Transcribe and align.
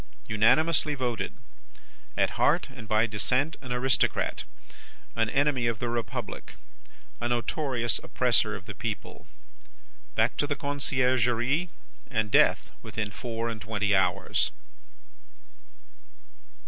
Unanimously 0.27 0.95
voted. 0.95 1.31
At 2.17 2.31
heart 2.31 2.69
and 2.75 2.87
by 2.87 3.05
descent 3.05 3.55
an 3.61 3.71
Aristocrat, 3.71 4.45
an 5.15 5.29
enemy 5.29 5.67
of 5.67 5.77
the 5.77 5.89
Republic, 5.89 6.55
a 7.19 7.27
notorious 7.29 7.99
oppressor 7.99 8.55
of 8.55 8.65
the 8.65 8.73
People. 8.73 9.27
Back 10.15 10.37
to 10.37 10.47
the 10.47 10.55
Conciergerie, 10.55 11.69
and 12.09 12.31
Death 12.31 12.71
within 12.81 13.11
four 13.11 13.47
and 13.47 13.61
twenty 13.61 13.95
hours! 13.95 14.49